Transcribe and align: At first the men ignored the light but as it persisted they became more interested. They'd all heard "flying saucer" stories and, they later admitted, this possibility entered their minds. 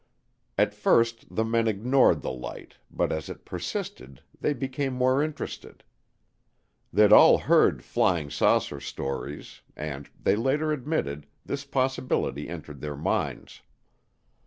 At 0.57 0.73
first 0.73 1.25
the 1.35 1.43
men 1.45 1.67
ignored 1.67 2.23
the 2.23 2.31
light 2.31 2.77
but 2.89 3.11
as 3.11 3.29
it 3.29 3.45
persisted 3.45 4.23
they 4.39 4.51
became 4.51 4.93
more 4.93 5.21
interested. 5.21 5.83
They'd 6.91 7.13
all 7.13 7.37
heard 7.37 7.83
"flying 7.83 8.31
saucer" 8.31 8.79
stories 8.79 9.61
and, 9.75 10.09
they 10.19 10.35
later 10.35 10.71
admitted, 10.71 11.27
this 11.45 11.65
possibility 11.65 12.49
entered 12.49 12.81
their 12.81 12.97
minds. 12.97 13.61